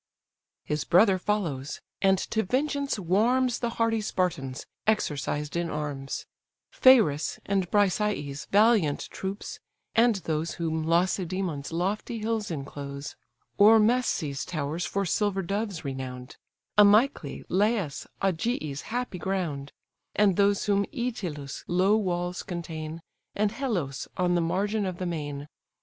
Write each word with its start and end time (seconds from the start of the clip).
His 0.63 0.83
brother 0.83 1.19
follows, 1.19 1.79
and 2.01 2.17
to 2.17 2.41
vengeance 2.41 2.97
warms 2.97 3.59
The 3.59 3.69
hardy 3.77 4.01
Spartans, 4.01 4.65
exercised 4.87 5.55
in 5.55 5.69
arms: 5.69 6.25
Phares 6.71 7.37
and 7.45 7.69
Brysia's 7.69 8.45
valiant 8.45 9.01
troops, 9.11 9.59
and 9.93 10.15
those 10.15 10.53
Whom 10.55 10.83
Lacedæmon's 10.87 11.71
lofty 11.71 12.17
hills 12.17 12.49
inclose; 12.49 13.15
Or 13.59 13.79
Messé's 13.79 14.43
towers 14.43 14.87
for 14.87 15.05
silver 15.05 15.43
doves 15.43 15.85
renown'd, 15.85 16.37
Amyclæ, 16.79 17.45
Laäs, 17.45 18.07
Augia's 18.23 18.81
happy 18.89 19.19
ground, 19.19 19.71
And 20.15 20.35
those 20.35 20.65
whom 20.65 20.87
Œtylos' 20.87 21.63
low 21.67 21.95
walls 21.95 22.41
contain, 22.41 23.03
And 23.35 23.51
Helos, 23.51 24.07
on 24.17 24.33
the 24.33 24.41
margin 24.41 24.87
of 24.87 24.97
the 24.97 25.05
main. 25.05 25.47